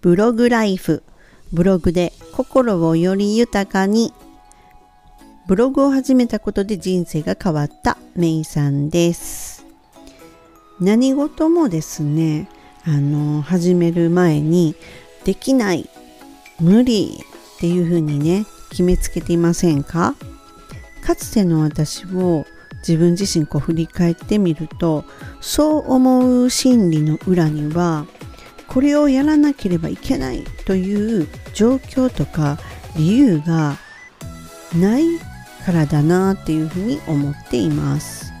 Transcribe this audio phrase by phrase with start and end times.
[0.00, 1.02] ブログライフ。
[1.52, 4.12] ブログで心をより豊かに。
[5.48, 7.98] ブログを始めたことで人生が変わった。
[8.14, 9.66] メイさんです。
[10.78, 12.48] 何事もですね
[12.84, 14.76] あの始める前に
[15.24, 15.90] できない
[16.60, 17.18] 無理
[17.56, 20.14] っていうふうにね決めつけていませんか？
[21.04, 22.46] かつての私を
[22.86, 25.04] 自分自身こう振り返ってみると
[25.40, 28.06] そう思う心理の裏には
[28.68, 32.58] これをやらなければいけないという状況とか
[32.96, 33.76] 理由が
[34.78, 35.04] ない
[35.64, 38.32] からだなっていうふうに思っています。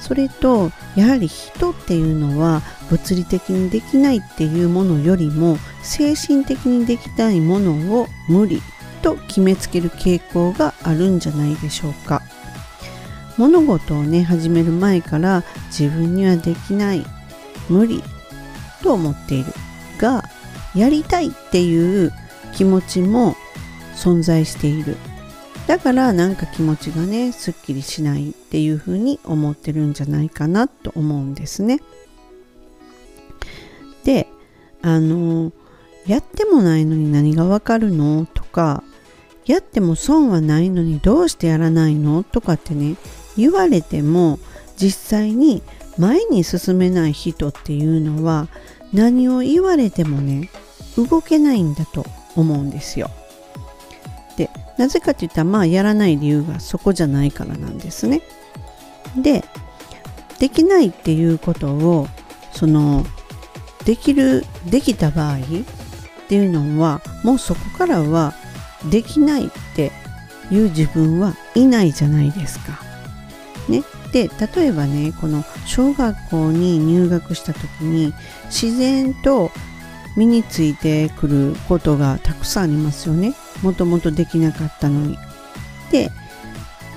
[0.00, 8.60] それとやはり人っていうのは物理的にできないっていうものよりも精神的にできたいものを無理
[9.02, 12.22] と決めつける傾向があるんじゃないでしょうか。
[13.38, 17.06] 物事をね始める前から自分にはできない
[17.68, 18.02] 無理
[18.82, 19.52] と思っている
[19.98, 20.24] が
[20.74, 22.12] やりたいっていう
[22.54, 23.36] 気持ちも
[23.94, 24.96] 存在している。
[25.66, 31.80] だからなんか気持ちがねすっきりしないっていうふうに思ってるんじゃないかなと思うんですね。
[34.04, 34.26] で
[34.82, 35.52] あの
[36.06, 38.82] やってもないのに何がわかるのとか
[39.46, 42.96] やっても損はないのにどうしてやらないのとかってね
[43.36, 44.40] 言われても
[44.76, 45.62] 実際に
[45.98, 48.48] 前に進めない人っていうのは
[48.92, 50.50] 何を言われてもね
[50.96, 52.04] 動けないんだと
[52.36, 53.10] 思うんですよ。
[54.36, 58.22] でなぜかって言ったらまあやらない理由がそこじゃないからなんですね。
[59.16, 59.44] で
[60.38, 62.08] できないっていうことを
[62.52, 63.04] その
[63.84, 65.38] できるできた場合っ
[66.28, 68.34] ていうのはもうそこからは
[68.90, 69.92] できないって
[70.50, 72.80] いう自分はいないじゃないですか。
[73.68, 73.82] ね、
[74.12, 78.12] で例えばねこの小学校に入学した時に
[78.46, 79.50] 自然と
[80.16, 83.34] 身についてくることがたくさんありますよね。
[83.62, 85.18] もともとできなかったのに。
[85.90, 86.10] で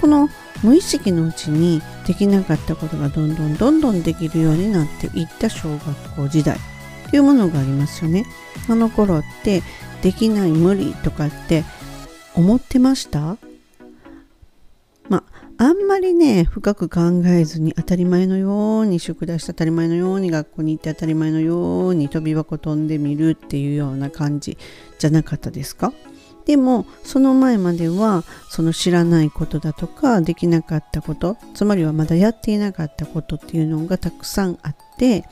[0.00, 0.28] この
[0.62, 6.56] 無意識のうちにできなかったことがどんどんどんどんできるようになっていった小学校時代。
[7.10, 8.24] というものがありますよね。
[8.68, 9.62] あの頃って
[10.00, 11.64] できない無理とかって
[12.34, 13.36] 思ってました？
[15.62, 24.58] あんまりね深く考えずに当たり前のように宿題して当たり前のように学校に行って当たり前のように飛び箱飛んでみるっていうような感じ
[24.98, 25.92] じゃなかったですか？
[26.46, 35.24] でもその前まではその知らないことだとかできなかったことつまりはまだやっていなかったことっていうのがたくさんあって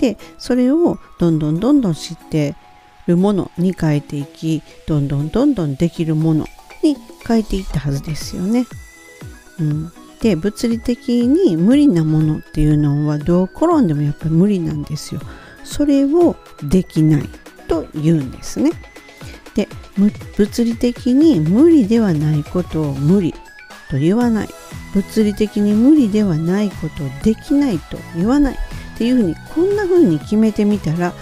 [0.00, 2.56] でそれをどんどんどんどん知って
[3.06, 6.46] るものに変えていきどんどんどんどんできるもの
[6.82, 8.66] に変えていったはずですよね。
[9.60, 15.20] うん、で物理的に無理なものっていうのはどう転んでもやっぱり無理なんですよ。
[15.64, 17.28] それをできない
[17.66, 18.70] と言うんですね。
[19.54, 19.68] で
[20.36, 23.34] 物理的に無理ではないことを無理
[23.90, 24.48] と言わない
[24.94, 31.12] 物理的に無理ではないことをできないと言わないっていうふうにこんなふうに決めてみたら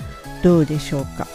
[0.42, 1.26] どうでしょうか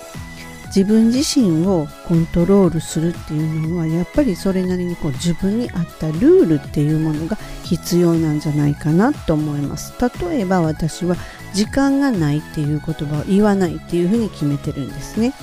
[0.73, 9.93] 自分自身をコントロールするっていうのはやっぱりそれなりにこう自分に合ったルールっていうものが必要なんじゃないかなと思います。
[10.29, 11.17] 例えば私は
[11.53, 15.33] 時間がないっていう言葉を言わないっていうふうに決めてるんですね。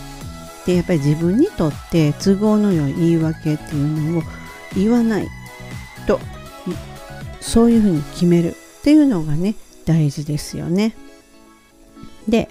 [0.64, 4.22] でやっぱり自分にとって都合の良い言い訳っていうのを
[4.74, 5.28] 言わない
[6.06, 6.20] と
[7.40, 10.94] そういうふうに決めるっていうのがね大事ですよね。
[12.26, 12.48] で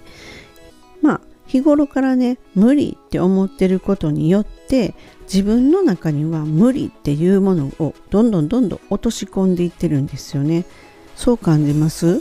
[1.48, 4.94] 日頃からね無理って思ってることによって
[5.24, 10.66] 自分の中には無理っていうものをどんどんどんどん落とし込んでいってるんですよね。
[11.16, 12.20] そう感じます？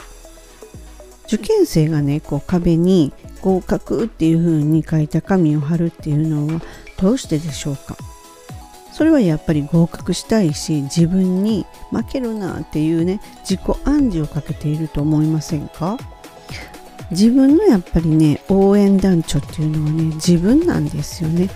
[1.27, 6.63] 受験生がねこう壁に合格っていう風に書いた紙を貼るっていうのは
[6.99, 7.97] どうしてでしょうか？
[8.93, 15.99] それはやっぱり合格したいし自分に負けるなっていうね自己暗示をかけていると思いませんか？
[17.11, 21.49] 自分のやっぱりね応援団長っていうのはね自分なんですよね。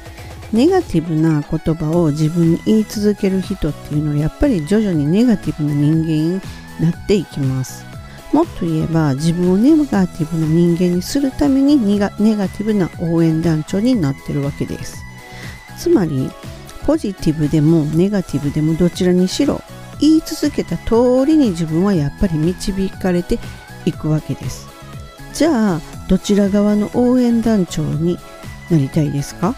[0.53, 6.41] ネガティブな言葉を自分に言い続ける人っていうのはやっぱり徐々にネガティブな人間に
[6.81, 7.85] なっていきます。
[8.33, 14.99] もっと言えば自分をネガティブな人間にするためにネガティブな応援団長になってるわけです。
[15.79, 16.31] つまり
[16.85, 19.61] ポジティブでもネガティブでもどちらにしろ
[20.01, 23.39] 言い続けた通りに自分はやっぱり導かれて
[23.85, 24.69] いくわけです。
[25.33, 28.19] じゃあどちら側の応援団長に
[28.71, 29.55] なりたいですか、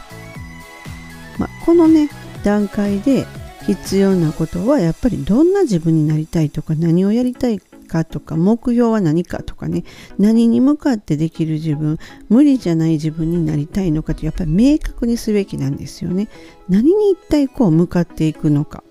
[1.38, 2.08] まあ、このね
[2.44, 3.26] 段階で
[3.66, 9.84] 必要なことはやっぱりどんな自分になりたいとか何をやりたいかとか目標は何かとかね
[10.18, 11.98] 何に向かってできる自分
[12.28, 16.28] 無理じゃない自分になりたいのかとやっぱり明確にすべきなんですよね。
[16.68, 18.82] 何に一体こう向かっていくのか。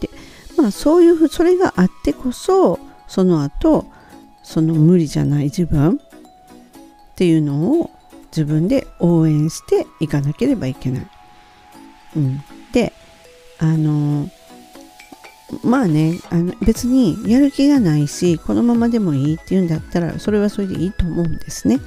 [0.00, 0.08] で
[0.56, 3.86] まあそういうそれがあってこそその後
[4.52, 5.98] その無理じゃない自分っ
[7.16, 7.90] ていうのを
[8.26, 11.06] 自分で応援していかなければいけない。
[12.16, 12.92] うん、で
[13.58, 14.28] あの
[15.64, 21.80] まあねあの別にやる気がないしこのままでもいいっていうんだったらそれはそれでいいと思うんですね。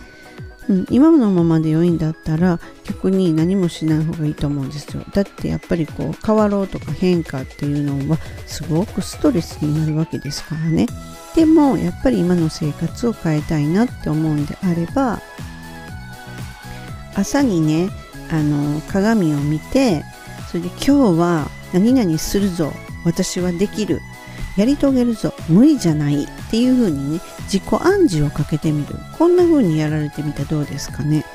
[0.68, 10.88] うん、今のままで良いんだったら逆に何もしない方がいいと思うんですよだってやっぱりこう変わろうとか変化っていうのはすごくストレスになるわけですからね
[11.36, 15.22] でもやっぱり今の生活を変えたいなって思うんであれば
[17.14, 17.90] 朝にね
[18.32, 20.04] あの鏡を見て
[20.50, 22.72] それで今日は何々するぞ
[23.04, 24.00] 私はできる
[24.58, 28.96] やり遂げるぞ無理じゃないっていう風にね自己暗示をかけてみる。
[29.18, 31.26] こんな風にやられてみたらどうですかね。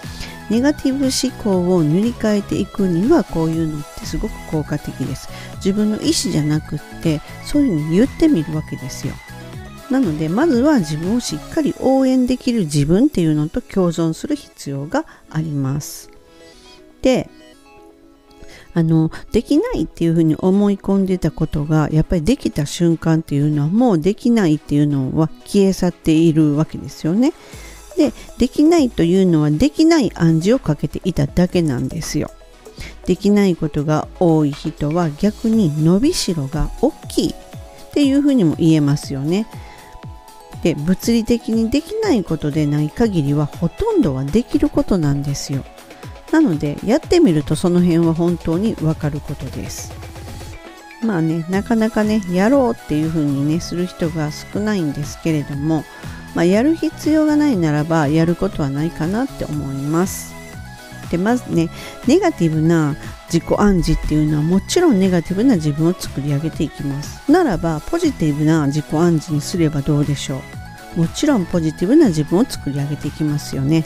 [0.49, 5.29] ネガティブ思考を塗り替えていくにはこういうのってすごく効果的です。
[5.56, 9.14] 自分の意思じゃなくってそういう風に言ってみるわけですよ。
[9.90, 16.10] なのでまずは自分をしっかり応援できる自分っていうのと共存する必要があります
[17.02, 17.28] で
[18.72, 27.32] あのできないっていうふうに思い込んでたことがやっぱりできた瞬間っていうのはもうできないっていうのは消え去っているわけですよね。
[27.96, 32.31] でできないというのはできない暗示をかけていただけなんですよ。
[33.06, 37.34] できないことが多い人は逆に伸びしろが大きいっ
[37.92, 39.46] ていうふうにも言えますよね。
[40.62, 45.65] で物理的にできないことでない限りはほとんどはできることなんですよ。
[46.33, 49.93] なのでやってみるとその辺は本当にわかることです
[51.03, 55.85] まあねなかなかねやろうっていう風にねする人が少ないんですけれども、
[56.35, 60.39] まあ、やる必要がないならばやることはないかなって思います
[61.11, 61.69] でますね。
[62.07, 62.97] ネガティブな
[63.33, 67.31] 自己暗示っていうのはもちろんネガティブな自分を作り上げていきます。
[67.31, 70.43] ならばポジティブな自己暗示にすればどうでしょ
[70.97, 71.01] う。
[71.01, 73.85] もちろんポジティブな自分を作り上げていきますよね。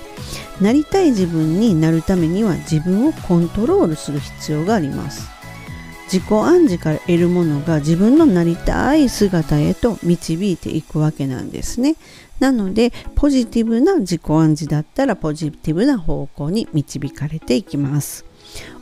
[0.60, 5.28] なりたい自分になるためには自分をコントロールする必要があります。
[6.14, 11.96] 自己暗示から得るものが自分のなりたい姿へと導いていくわけなんですね。
[12.38, 18.24] なのでポジティブな自己暗示だったらポジティブな方向に導かれていきます。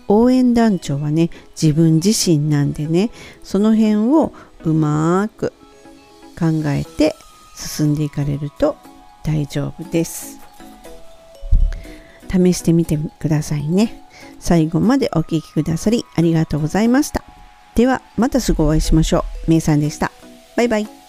[0.08, 3.11] 応援団長はね自分自身なんでね
[3.43, 4.34] その辺を
[4.64, 5.55] うまく
[6.38, 7.17] 考えて
[7.56, 8.76] 進んでいかれると
[9.25, 10.38] 大丈夫です。
[12.31, 14.01] 試してみてくださいね。
[14.43, 17.23] 最後までお聴きくださりありがとうございました。
[17.77, 19.50] ではまたすぐお会いしましょう。
[19.50, 20.11] めいさんでした。
[20.56, 21.01] バイバイ。